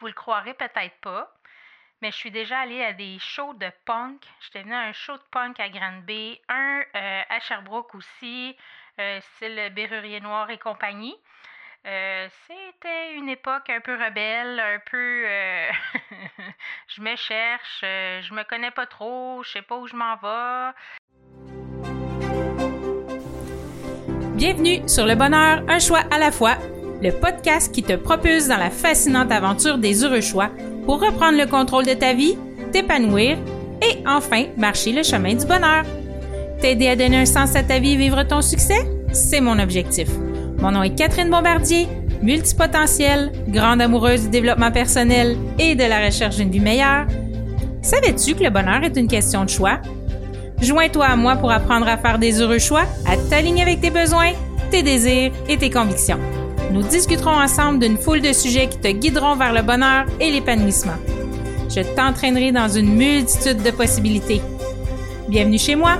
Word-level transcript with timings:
Vous 0.00 0.06
le 0.06 0.12
croirez 0.12 0.54
peut-être 0.54 1.00
pas, 1.00 1.28
mais 2.00 2.12
je 2.12 2.16
suis 2.16 2.30
déjà 2.30 2.60
allée 2.60 2.84
à 2.84 2.92
des 2.92 3.18
shows 3.18 3.54
de 3.54 3.68
punk. 3.84 4.22
J'étais 4.40 4.62
venue 4.62 4.74
à 4.74 4.82
un 4.82 4.92
show 4.92 5.14
de 5.14 5.22
punk 5.32 5.58
à 5.58 5.68
Granby, 5.68 6.40
un 6.48 6.82
euh, 6.94 7.22
à 7.28 7.40
Sherbrooke 7.40 7.96
aussi, 7.96 8.56
euh, 9.00 9.20
style 9.20 9.72
Berrurier 9.74 10.20
Noir 10.20 10.50
et 10.50 10.58
compagnie. 10.58 11.16
Euh, 11.84 12.28
c'était 12.46 13.14
une 13.14 13.28
époque 13.28 13.70
un 13.70 13.80
peu 13.80 13.94
rebelle, 13.94 14.60
un 14.60 14.78
peu 14.88 15.24
je 16.88 17.00
me 17.00 17.16
cherche, 17.16 17.80
je 17.80 18.34
me 18.34 18.44
connais 18.44 18.70
pas 18.70 18.86
trop, 18.86 19.42
je 19.42 19.50
sais 19.50 19.62
pas 19.62 19.78
où 19.78 19.88
je 19.88 19.96
m'en 19.96 20.14
vais. 20.14 20.74
Bienvenue 24.36 24.88
sur 24.88 25.06
Le 25.06 25.16
Bonheur, 25.16 25.64
un 25.68 25.80
choix 25.80 26.02
à 26.12 26.18
la 26.18 26.30
fois, 26.30 26.56
le 27.02 27.12
podcast 27.12 27.72
qui 27.72 27.82
te 27.82 27.94
propulse 27.94 28.48
dans 28.48 28.56
la 28.56 28.70
fascinante 28.70 29.30
aventure 29.30 29.78
des 29.78 30.04
heureux 30.04 30.20
choix 30.20 30.50
pour 30.84 31.00
reprendre 31.00 31.38
le 31.38 31.46
contrôle 31.46 31.86
de 31.86 31.94
ta 31.94 32.12
vie, 32.12 32.36
t'épanouir 32.72 33.36
et 33.82 33.98
enfin 34.06 34.44
marcher 34.56 34.92
le 34.92 35.02
chemin 35.02 35.34
du 35.34 35.46
bonheur. 35.46 35.84
T'aider 36.60 36.88
à 36.88 36.96
donner 36.96 37.18
un 37.18 37.26
sens 37.26 37.54
à 37.54 37.62
ta 37.62 37.78
vie 37.78 37.92
et 37.92 37.96
vivre 37.96 38.22
ton 38.24 38.42
succès, 38.42 38.88
c'est 39.12 39.40
mon 39.40 39.58
objectif. 39.58 40.08
Mon 40.58 40.72
nom 40.72 40.82
est 40.82 40.94
Catherine 40.94 41.30
Bombardier, 41.30 41.86
multipotentielle, 42.20 43.30
grande 43.46 43.80
amoureuse 43.80 44.22
du 44.22 44.30
développement 44.30 44.72
personnel 44.72 45.36
et 45.58 45.76
de 45.76 45.84
la 45.84 46.04
recherche 46.04 46.36
d'une 46.36 46.50
vie 46.50 46.58
meilleure. 46.58 47.06
Savais-tu 47.80 48.34
que 48.34 48.42
le 48.42 48.50
bonheur 48.50 48.82
est 48.82 48.96
une 48.96 49.06
question 49.06 49.44
de 49.44 49.50
choix? 49.50 49.78
Joins-toi 50.60 51.06
à 51.06 51.14
moi 51.14 51.36
pour 51.36 51.52
apprendre 51.52 51.86
à 51.86 51.96
faire 51.96 52.18
des 52.18 52.40
heureux 52.40 52.58
choix, 52.58 52.86
à 53.06 53.16
t'aligner 53.30 53.62
avec 53.62 53.80
tes 53.80 53.90
besoins, 53.90 54.32
tes 54.72 54.82
désirs 54.82 55.30
et 55.48 55.56
tes 55.56 55.70
convictions. 55.70 56.18
Nous 56.70 56.82
discuterons 56.82 57.30
ensemble 57.30 57.78
d'une 57.78 57.96
foule 57.96 58.20
de 58.20 58.32
sujets 58.32 58.68
qui 58.68 58.78
te 58.78 58.88
guideront 58.88 59.36
vers 59.36 59.54
le 59.54 59.62
bonheur 59.62 60.04
et 60.20 60.30
l'épanouissement. 60.30 60.98
Je 61.70 61.80
t'entraînerai 61.94 62.52
dans 62.52 62.68
une 62.68 62.94
multitude 62.94 63.62
de 63.62 63.70
possibilités. 63.70 64.42
Bienvenue 65.28 65.58
chez 65.58 65.76
moi! 65.76 65.98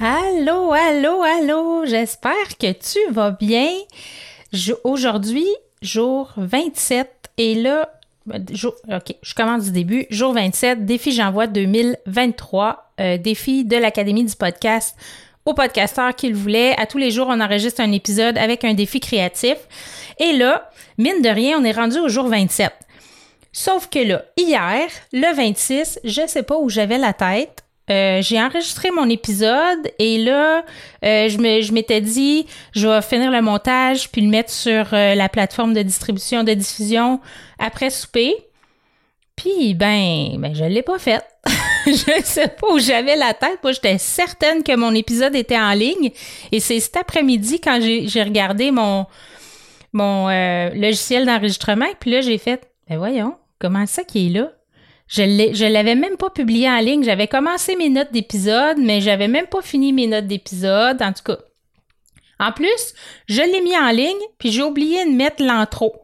Allô, 0.00 0.72
allô, 0.72 1.22
allô, 1.22 1.86
j'espère 1.86 2.58
que 2.58 2.72
tu 2.72 2.98
vas 3.12 3.30
bien. 3.30 3.70
Aujourd'hui, 4.82 5.46
jour 5.80 6.32
27, 6.36 7.23
et 7.38 7.54
là, 7.54 7.90
OK, 8.26 9.14
je 9.22 9.34
commence 9.34 9.64
du 9.64 9.72
début. 9.72 10.06
Jour 10.10 10.32
27, 10.32 10.86
défi 10.86 11.12
j'envoie 11.12 11.46
2023, 11.46 12.92
euh, 13.00 13.18
défi 13.18 13.64
de 13.64 13.76
l'Académie 13.76 14.24
du 14.24 14.34
podcast 14.34 14.96
aux 15.44 15.52
podcasteurs 15.52 16.14
qu'il 16.14 16.34
voulait. 16.34 16.74
À 16.78 16.86
tous 16.86 16.98
les 16.98 17.10
jours, 17.10 17.26
on 17.28 17.40
enregistre 17.40 17.80
un 17.80 17.92
épisode 17.92 18.38
avec 18.38 18.64
un 18.64 18.74
défi 18.74 19.00
créatif. 19.00 19.56
Et 20.18 20.32
là, 20.32 20.70
mine 20.96 21.20
de 21.22 21.28
rien, 21.28 21.58
on 21.58 21.64
est 21.64 21.72
rendu 21.72 21.98
au 21.98 22.08
jour 22.08 22.28
27. 22.28 22.72
Sauf 23.52 23.88
que 23.88 23.98
là, 23.98 24.24
hier, 24.36 24.88
le 25.12 25.34
26, 25.34 26.00
je 26.02 26.26
sais 26.26 26.42
pas 26.42 26.56
où 26.56 26.68
j'avais 26.68 26.98
la 26.98 27.12
tête. 27.12 27.63
Euh, 27.90 28.22
j'ai 28.22 28.40
enregistré 28.40 28.90
mon 28.90 29.10
épisode 29.10 29.90
et 29.98 30.16
là, 30.16 30.64
euh, 31.04 31.28
je 31.28 31.72
m'étais 31.72 32.00
dit, 32.00 32.46
je 32.72 32.88
vais 32.88 33.02
finir 33.02 33.30
le 33.30 33.42
montage 33.42 34.10
puis 34.10 34.22
le 34.22 34.28
mettre 34.28 34.50
sur 34.50 34.94
euh, 34.94 35.14
la 35.14 35.28
plateforme 35.28 35.74
de 35.74 35.82
distribution, 35.82 36.44
de 36.44 36.54
diffusion 36.54 37.20
après 37.58 37.90
souper. 37.90 38.34
Puis, 39.36 39.74
ben, 39.74 40.36
ben 40.38 40.54
je 40.54 40.64
l'ai 40.64 40.82
pas 40.82 40.98
fait. 40.98 41.22
je 41.86 42.22
sais 42.24 42.48
pas 42.48 42.72
où 42.72 42.78
j'avais 42.78 43.16
la 43.16 43.34
tête. 43.34 43.58
Moi, 43.62 43.72
j'étais 43.72 43.98
certaine 43.98 44.62
que 44.62 44.74
mon 44.74 44.94
épisode 44.94 45.34
était 45.34 45.58
en 45.58 45.72
ligne. 45.72 46.10
Et 46.52 46.60
c'est 46.60 46.80
cet 46.80 46.96
après-midi 46.96 47.60
quand 47.60 47.80
j'ai 47.82 48.22
regardé 48.22 48.70
mon, 48.70 49.06
mon 49.92 50.28
logiciel 50.70 51.26
d'enregistrement. 51.26 51.88
Puis 51.98 52.12
là, 52.12 52.20
j'ai 52.20 52.38
fait, 52.38 52.62
ben 52.88 52.96
voyons, 52.96 53.34
comment 53.58 53.86
ça 53.86 54.04
qui 54.04 54.28
est 54.28 54.30
là? 54.30 54.52
Je 55.06 55.66
l'avais 55.66 55.94
même 55.94 56.16
pas 56.16 56.30
publié 56.30 56.68
en 56.68 56.78
ligne. 56.78 57.04
J'avais 57.04 57.28
commencé 57.28 57.76
mes 57.76 57.90
notes 57.90 58.12
d'épisode, 58.12 58.78
mais 58.78 59.00
j'avais 59.00 59.28
même 59.28 59.46
pas 59.46 59.62
fini 59.62 59.92
mes 59.92 60.06
notes 60.06 60.26
d'épisode. 60.26 61.02
En 61.02 61.12
tout 61.12 61.22
cas. 61.24 61.38
En 62.40 62.52
plus, 62.52 62.94
je 63.28 63.42
l'ai 63.42 63.60
mis 63.60 63.76
en 63.76 63.90
ligne, 63.90 64.16
puis 64.38 64.50
j'ai 64.50 64.62
oublié 64.62 65.04
de 65.04 65.10
mettre 65.10 65.42
l'intro. 65.42 65.94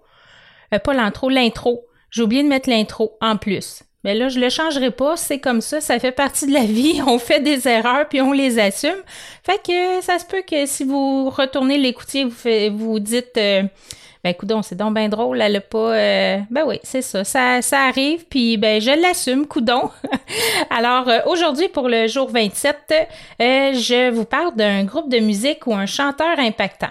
Euh, 0.72 0.78
pas 0.78 0.94
l'intro, 0.94 1.28
l'intro. 1.28 1.87
J'ai 2.10 2.22
oublié 2.22 2.43
de 2.43 2.49
mettre 2.49 2.69
l'intro 2.69 3.16
en 3.21 3.37
plus. 3.37 3.83
Mais 4.05 4.15
là, 4.15 4.28
je 4.28 4.41
le 4.41 4.49
changerai 4.49 4.91
pas, 4.91 5.16
c'est 5.16 5.41
comme 5.41 5.61
ça, 5.61 5.81
ça 5.81 5.99
fait 5.99 6.12
partie 6.12 6.47
de 6.47 6.53
la 6.53 6.65
vie, 6.65 7.00
on 7.06 7.19
fait 7.19 7.41
des 7.41 7.69
erreurs 7.69 8.09
puis 8.09 8.21
on 8.21 8.33
les 8.33 8.59
assume. 8.59 9.03
Fait 9.43 9.61
que 9.62 10.03
ça 10.03 10.19
se 10.19 10.25
peut 10.25 10.43
que 10.49 10.66
si 10.66 10.84
vous 10.84 11.31
retournez 11.31 11.78
l'écoutier, 11.78 12.25
vous, 12.25 12.77
vous 12.77 12.99
dites 12.99 13.37
euh, 13.37 13.62
ben 14.22 14.31
écoute, 14.31 14.53
c'est 14.65 14.77
donc 14.77 14.94
bien 14.94 15.09
drôle, 15.09 15.41
elle 15.41 15.56
a 15.56 15.60
pas. 15.62 15.94
Euh, 15.94 16.39
ben 16.50 16.65
oui, 16.66 16.78
c'est 16.83 17.00
ça, 17.00 17.25
ça. 17.25 17.62
Ça 17.62 17.84
arrive, 17.84 18.27
puis 18.27 18.59
ben 18.59 18.78
je 18.78 18.91
l'assume, 18.91 19.47
coudon. 19.47 19.91
Alors 20.71 21.09
euh, 21.09 21.21
aujourd'hui, 21.25 21.69
pour 21.69 21.89
le 21.89 22.06
jour 22.06 22.28
27, 22.28 22.77
euh, 22.91 23.72
je 23.72 24.10
vous 24.10 24.27
parle 24.27 24.55
d'un 24.56 24.84
groupe 24.84 25.10
de 25.10 25.21
musique 25.21 25.66
ou 25.66 25.72
un 25.72 25.87
chanteur 25.87 26.39
impactant. 26.39 26.91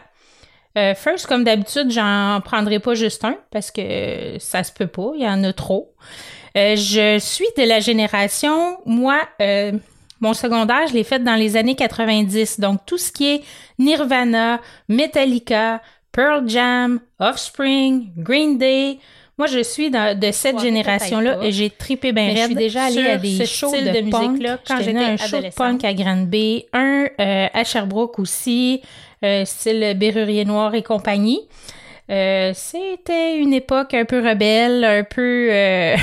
first, 0.75 1.27
comme 1.27 1.43
d'habitude, 1.43 1.91
j'en 1.91 2.41
prendrai 2.43 2.79
pas 2.79 2.95
juste 2.95 3.23
un 3.23 3.35
parce 3.51 3.69
que 3.69 4.39
ça 4.39 4.63
se 4.63 4.71
peut 4.71 4.87
pas, 4.87 5.11
il 5.13 5.21
y 5.21 5.27
en 5.27 5.43
a 5.43 5.53
trop. 5.53 5.93
Je 6.55 7.17
suis 7.19 7.47
de 7.57 7.63
la 7.63 7.79
génération, 7.79 8.77
moi, 8.85 9.19
mon 10.21 10.33
secondaire, 10.33 10.87
je 10.87 10.93
l'ai 10.93 11.03
fait 11.03 11.23
dans 11.23 11.35
les 11.35 11.55
années 11.55 11.75
90. 11.75 12.59
Donc, 12.59 12.85
tout 12.85 12.97
ce 12.97 13.11
qui 13.11 13.35
est 13.35 13.41
Nirvana, 13.77 14.59
Metallica, 14.89 15.81
Pearl 16.11 16.47
Jam, 16.47 16.99
Offspring, 17.19 18.09
Green 18.17 18.57
Day. 18.57 18.97
Moi, 19.37 19.47
je 19.47 19.63
suis 19.63 19.89
de 19.89 20.31
cette 20.31 20.59
génération-là 20.59 21.39
et 21.43 21.53
j'ai 21.53 21.69
tripé 21.69 22.11
bien 22.11 22.35
Je 22.35 22.43
suis 22.43 22.55
déjà 22.55 22.83
allée 22.85 23.07
à 23.07 23.17
des 23.17 23.45
shows 23.45 23.71
de, 23.71 24.01
musique-là 24.01 24.59
quand 24.67 24.81
j'étais 24.81 24.97
un 24.97 25.15
show 25.15 25.37
de 25.37 25.55
punk 25.55 25.85
à 25.85 25.93
Granby, 25.93 26.65
un 26.73 27.05
euh, 27.19 27.47
à 27.53 27.63
Sherbrooke 27.63 28.19
aussi, 28.19 28.81
euh, 29.23 29.45
style 29.45 29.95
Berrurier 29.97 30.43
Noir 30.43 30.75
et 30.75 30.83
compagnie. 30.83 31.39
Euh, 32.09 32.53
c'était 32.55 33.37
une 33.37 33.53
époque 33.53 33.93
un 33.93 34.03
peu 34.03 34.17
rebelle, 34.27 34.83
un 34.83 35.03
peu 35.03 35.49
euh, 35.51 35.95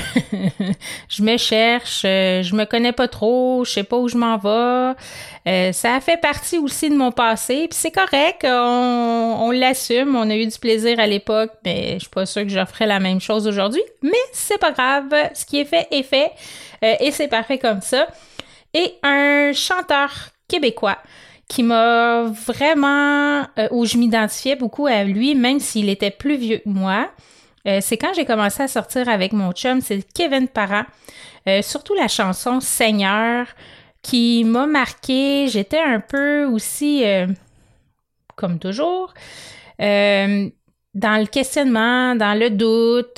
je 1.08 1.22
me 1.22 1.36
cherche, 1.36 2.02
euh, 2.04 2.44
je 2.44 2.54
me 2.54 2.64
connais 2.64 2.92
pas 2.92 3.08
trop, 3.08 3.64
je 3.64 3.72
sais 3.72 3.82
pas 3.82 3.96
où 3.96 4.06
je 4.06 4.16
m'en 4.16 4.36
vais. 4.36 5.72
ça 5.72 5.96
a 5.96 6.00
fait 6.00 6.16
partie 6.20 6.58
aussi 6.58 6.90
de 6.90 6.96
mon 6.96 7.10
passé, 7.10 7.66
puis 7.68 7.76
c'est 7.76 7.90
correct, 7.90 8.46
on, 8.48 9.50
l'assume, 9.50 10.14
on 10.14 10.30
a 10.30 10.36
eu 10.36 10.46
du 10.46 10.58
plaisir 10.60 11.00
à 11.00 11.08
l'époque, 11.08 11.50
mais 11.64 11.94
je 11.94 12.00
suis 12.00 12.08
pas 12.10 12.24
sûre 12.24 12.42
que 12.42 12.50
je 12.50 12.64
ferais 12.64 12.86
la 12.86 13.00
même 13.00 13.20
chose 13.20 13.48
aujourd'hui, 13.48 13.82
mais 14.00 14.12
c'est 14.32 14.58
pas 14.58 14.70
grave, 14.70 15.12
ce 15.34 15.44
qui 15.44 15.58
est 15.58 15.64
fait 15.64 15.88
est 15.90 16.04
fait 16.04 16.30
et 16.82 17.10
c'est 17.10 17.28
parfait 17.28 17.58
comme 17.58 17.80
ça. 17.80 18.06
Et 18.74 18.94
un 19.02 19.52
chanteur 19.52 20.10
québécois 20.46 20.98
qui 21.48 21.62
m'a 21.62 22.24
vraiment, 22.24 23.46
euh, 23.58 23.68
où 23.70 23.84
je 23.84 23.96
m'identifiais 23.98 24.56
beaucoup 24.56 24.86
à 24.86 25.04
lui, 25.04 25.34
même 25.34 25.60
s'il 25.60 25.88
était 25.88 26.10
plus 26.10 26.36
vieux 26.36 26.58
que 26.58 26.68
moi. 26.68 27.08
Euh, 27.66 27.78
c'est 27.80 27.96
quand 27.96 28.12
j'ai 28.14 28.24
commencé 28.24 28.62
à 28.62 28.68
sortir 28.68 29.08
avec 29.08 29.32
mon 29.32 29.52
chum, 29.52 29.80
c'est 29.80 30.02
Kevin 30.12 30.48
Parent. 30.48 30.84
Euh, 31.48 31.62
surtout 31.62 31.94
la 31.94 32.08
chanson 32.08 32.60
Seigneur 32.60 33.46
qui 34.02 34.44
m'a 34.44 34.66
marqué. 34.66 35.46
J'étais 35.48 35.80
un 35.80 36.00
peu 36.00 36.44
aussi, 36.44 37.04
comme 38.36 38.60
toujours, 38.60 39.14
dans 39.78 40.50
le 40.94 41.26
questionnement, 41.26 42.14
dans 42.14 42.38
le 42.38 42.50
doute. 42.50 43.16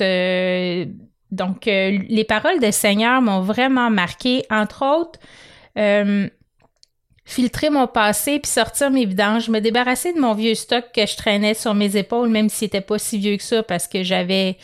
donc, 1.30 1.66
les 1.66 2.24
paroles 2.24 2.58
de 2.58 2.70
Seigneur 2.70 3.20
m'ont 3.20 3.40
vraiment 3.40 3.90
marqué. 3.90 4.44
Entre 4.50 4.82
autres, 4.82 5.20
filtrer 7.28 7.68
mon 7.68 7.86
passé 7.86 8.38
puis 8.38 8.50
sortir 8.50 8.90
mes 8.90 9.04
vidanges, 9.04 9.50
me 9.50 9.60
débarrasser 9.60 10.14
de 10.14 10.18
mon 10.18 10.32
vieux 10.32 10.54
stock 10.54 10.86
que 10.94 11.06
je 11.06 11.14
traînais 11.14 11.52
sur 11.52 11.74
mes 11.74 11.94
épaules, 11.96 12.30
même 12.30 12.48
s'il 12.48 12.66
n'était 12.66 12.80
pas 12.80 12.98
si 12.98 13.18
vieux 13.18 13.36
que 13.36 13.42
ça 13.42 13.62
parce 13.62 13.86
que 13.86 14.02
j'avais 14.02 14.56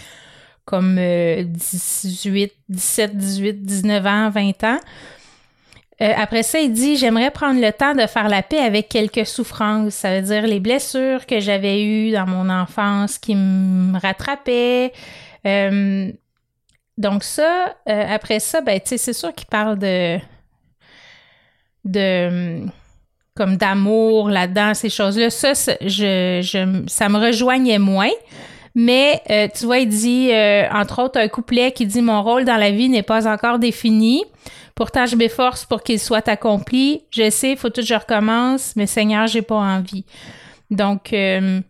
comme 0.65 0.97
18, 0.97 2.53
17, 2.71 3.17
18, 3.17 3.63
19 3.63 4.07
ans, 4.07 4.31
20 4.31 4.65
ans. 4.65 4.79
Euh, 6.03 6.13
après 6.17 6.43
ça, 6.43 6.59
il 6.59 6.73
dit 6.73 6.97
J'aimerais 6.97 7.31
prendre 7.31 7.61
le 7.61 7.71
temps 7.71 7.95
de 7.95 8.07
faire 8.07 8.29
la 8.29 8.43
paix 8.43 8.59
avec 8.59 8.89
quelques 8.89 9.27
souffrances. 9.27 9.95
Ça 9.95 10.17
veut 10.17 10.27
dire 10.27 10.47
les 10.47 10.59
blessures 10.59 11.27
que 11.27 11.41
j'avais 11.41 11.85
eues 11.85 12.13
dans 12.13 12.27
mon 12.27 12.51
enfance 12.51 13.19
qui 13.19 13.35
me 13.37 13.99
rattrapaient. 13.99 14.93
Euh, 15.47 16.11
donc, 16.97 17.25
ça, 17.25 17.77
euh, 17.89 18.07
après 18.09 18.41
ça, 18.41 18.61
ben, 18.61 18.81
c'est 18.85 19.13
sûr 19.13 19.33
qu'il 19.35 19.47
parle 19.47 19.79
de, 19.79 20.19
de 21.85 22.65
comme 23.37 23.57
d'amour 23.57 24.29
là-dedans, 24.29 24.75
ces 24.75 24.89
choses-là. 24.89 25.29
Ça, 25.29 25.53
je, 25.81 26.41
je, 26.43 26.85
ça 26.87 27.09
me 27.09 27.19
rejoignait 27.19 27.79
moins. 27.79 28.13
Mais 28.77 29.23
euh, 29.31 29.49
tu 29.55 29.67
vois, 29.67 29.79
il 29.79 29.89
dit, 29.89 30.31
euh, 30.33 30.69
entre 30.71 31.03
autres, 31.03 31.19
un 31.19 31.29
couplet 31.29 31.73
qui 31.73 31.87
dit 31.87 32.03
Mon 32.03 32.23
rôle 32.23 32.45
dans 32.45 32.57
la 32.57 32.71
vie 32.71 32.89
n'est 32.89 33.03
pas 33.03 33.29
encore 33.33 33.59
défini. 33.59 34.25
Pourtant, 34.75 35.07
je 35.07 35.15
m'efforce 35.15 35.65
pour 35.65 35.83
qu'il 35.83 36.01
soit 36.01 36.29
accompli. 36.29 37.05
Je 37.11 37.31
sais, 37.31 37.53
il 37.53 37.57
faut 37.57 37.71
tout 37.71 37.81
que 37.81 37.87
je 37.87 37.95
recommence, 37.95 38.75
mais 38.75 38.87
Seigneur, 38.87 39.29
j'ai 39.29 39.43
pas 39.43 39.55
envie. 39.55 40.05
Donc, 40.71 41.13
euh, 41.13 41.61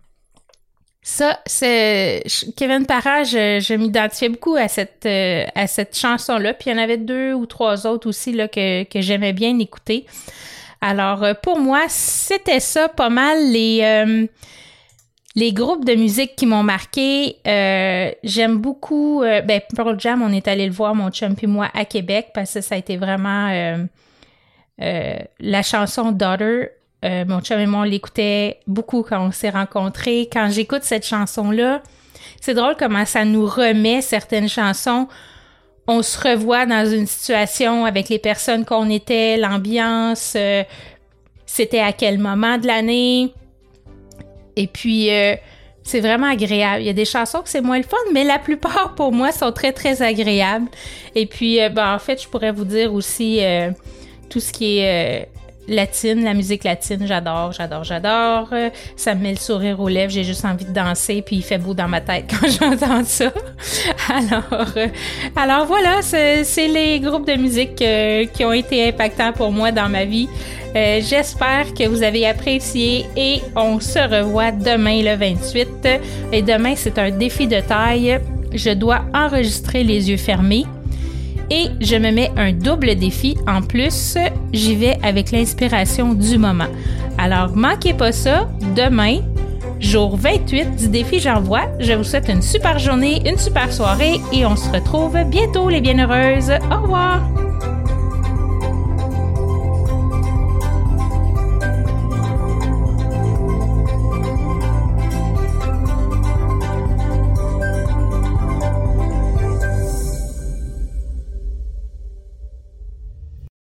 ça, 1.06 1.38
c'est 1.44 2.24
Kevin 2.56 2.86
Parra, 2.86 3.22
je, 3.22 3.76
m'identifiais 3.76 4.30
beaucoup 4.30 4.56
à 4.56 4.68
cette 4.68 5.06
à 5.06 5.66
cette 5.66 5.96
chanson-là. 5.96 6.54
Puis 6.54 6.70
il 6.70 6.72
y 6.74 6.76
en 6.76 6.82
avait 6.82 6.96
deux 6.96 7.34
ou 7.34 7.46
trois 7.46 7.86
autres 7.86 8.08
aussi 8.08 8.32
là, 8.32 8.48
que, 8.48 8.86
j'aimais 8.96 9.34
bien 9.34 9.58
écouter. 9.58 10.06
Alors, 10.80 11.24
pour 11.42 11.60
moi, 11.60 11.82
c'était 11.88 12.60
ça 12.60 12.88
pas 12.88 13.10
mal 13.10 13.52
les 13.52 14.28
les 15.36 15.52
groupes 15.52 15.84
de 15.84 15.94
musique 15.94 16.36
qui 16.36 16.46
m'ont 16.46 16.62
marqué, 16.62 17.38
euh, 17.46 18.10
j'aime 18.22 18.58
beaucoup. 18.58 19.22
Euh, 19.22 19.40
ben, 19.40 19.60
Pearl 19.74 19.98
Jam, 19.98 20.22
on 20.22 20.32
est 20.32 20.46
allé 20.46 20.66
le 20.66 20.72
voir, 20.72 20.94
mon 20.94 21.10
chum 21.10 21.34
et 21.40 21.46
moi, 21.46 21.68
à 21.74 21.84
Québec, 21.84 22.28
parce 22.32 22.54
que 22.54 22.60
ça 22.60 22.76
a 22.76 22.78
été 22.78 22.96
vraiment 22.96 23.50
euh, 24.80 25.16
la 25.40 25.62
chanson 25.62 26.12
Daughter. 26.12 26.68
Mon 27.04 27.40
chum 27.40 27.60
et 27.60 27.66
moi, 27.66 27.80
on 27.80 27.84
l'écoutait 27.84 28.60
beaucoup 28.66 29.02
quand 29.02 29.26
on 29.26 29.30
s'est 29.30 29.50
rencontrés. 29.50 30.28
Quand 30.32 30.48
j'écoute 30.50 30.82
cette 30.84 31.06
chanson-là, 31.06 31.82
c'est 32.40 32.54
drôle 32.54 32.76
comment 32.78 33.04
ça 33.04 33.24
nous 33.24 33.46
remet 33.46 34.00
certaines 34.00 34.48
chansons. 34.48 35.08
On 35.86 36.02
se 36.02 36.18
revoit 36.18 36.64
dans 36.64 36.90
une 36.90 37.06
situation 37.06 37.84
avec 37.84 38.08
les 38.08 38.18
personnes 38.18 38.64
qu'on 38.64 38.88
était, 38.88 39.36
l'ambiance, 39.36 40.36
c'était 41.44 41.80
à 41.80 41.92
quel 41.92 42.18
moment 42.18 42.56
de 42.56 42.66
l'année 42.66 43.34
et 44.56 44.66
puis, 44.66 45.10
euh, 45.10 45.34
c'est 45.82 46.00
vraiment 46.00 46.28
agréable. 46.28 46.82
Il 46.82 46.86
y 46.86 46.90
a 46.90 46.94
des 46.94 47.04
chansons 47.04 47.42
que 47.42 47.48
c'est 47.48 47.60
moins 47.60 47.78
le 47.78 47.84
fun, 47.84 47.96
mais 48.12 48.24
la 48.24 48.38
plupart, 48.38 48.94
pour 48.94 49.12
moi, 49.12 49.32
sont 49.32 49.52
très, 49.52 49.72
très 49.72 50.02
agréables. 50.02 50.68
Et 51.14 51.26
puis, 51.26 51.60
euh, 51.60 51.68
ben, 51.68 51.94
en 51.94 51.98
fait, 51.98 52.22
je 52.22 52.28
pourrais 52.28 52.52
vous 52.52 52.64
dire 52.64 52.92
aussi 52.94 53.44
euh, 53.44 53.70
tout 54.30 54.40
ce 54.40 54.52
qui 54.52 54.78
est 54.78 55.28
latine, 55.68 56.24
la 56.24 56.34
musique 56.34 56.64
latine, 56.64 57.06
j'adore, 57.06 57.52
j'adore, 57.52 57.84
j'adore. 57.84 58.48
Ça 58.96 59.14
me 59.14 59.22
met 59.22 59.30
le 59.30 59.38
sourire 59.38 59.80
aux 59.80 59.88
lèvres, 59.88 60.12
j'ai 60.12 60.24
juste 60.24 60.44
envie 60.44 60.64
de 60.64 60.72
danser, 60.72 61.22
puis 61.22 61.36
il 61.36 61.42
fait 61.42 61.58
beau 61.58 61.74
dans 61.74 61.88
ma 61.88 62.00
tête 62.00 62.24
quand 62.30 62.48
j'entends 62.48 63.04
ça. 63.04 63.32
alors, 64.08 64.74
alors 65.36 65.66
voilà, 65.66 66.02
c'est 66.02 66.68
les 66.68 67.00
groupes 67.00 67.26
de 67.26 67.34
musique 67.34 67.82
qui 68.32 68.44
ont 68.44 68.52
été 68.52 68.88
impactants 68.88 69.32
pour 69.32 69.52
moi 69.52 69.72
dans 69.72 69.88
ma 69.88 70.04
vie. 70.04 70.28
Euh, 70.76 71.00
j'espère 71.00 71.72
que 71.72 71.86
vous 71.86 72.02
avez 72.02 72.26
apprécié 72.26 73.06
et 73.16 73.40
on 73.54 73.78
se 73.78 73.98
revoit 73.98 74.50
demain 74.50 75.02
le 75.02 75.16
28. 75.16 75.88
Et 76.32 76.42
demain, 76.42 76.74
c'est 76.74 76.98
un 76.98 77.10
défi 77.10 77.46
de 77.46 77.60
taille. 77.60 78.18
Je 78.52 78.70
dois 78.70 79.02
enregistrer 79.14 79.84
les 79.84 80.10
yeux 80.10 80.16
fermés. 80.16 80.64
Et 81.50 81.68
je 81.80 81.96
me 81.96 82.10
mets 82.10 82.30
un 82.36 82.52
double 82.52 82.94
défi. 82.96 83.36
En 83.46 83.62
plus, 83.62 84.16
j'y 84.52 84.76
vais 84.76 84.98
avec 85.02 85.30
l'inspiration 85.30 86.14
du 86.14 86.38
moment. 86.38 86.68
Alors, 87.18 87.54
manquez 87.54 87.94
pas 87.94 88.12
ça. 88.12 88.48
Demain, 88.74 89.18
jour 89.80 90.16
28 90.16 90.76
du 90.76 90.88
défi 90.88 91.20
J'envoie. 91.20 91.66
Je 91.80 91.92
vous 91.92 92.04
souhaite 92.04 92.28
une 92.28 92.42
super 92.42 92.78
journée, 92.78 93.22
une 93.28 93.38
super 93.38 93.72
soirée 93.72 94.20
et 94.32 94.46
on 94.46 94.56
se 94.56 94.70
retrouve 94.70 95.16
bientôt 95.24 95.68
les 95.68 95.80
bienheureuses. 95.80 96.52
Au 96.70 96.82
revoir! 96.82 97.43